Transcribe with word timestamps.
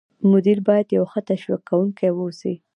مدیر 0.31 0.59
باید 0.67 0.87
یو 0.97 1.03
ښه 1.11 1.21
تشویق 1.29 1.61
کوونکی 1.69 2.09
واوسي. 2.13 2.53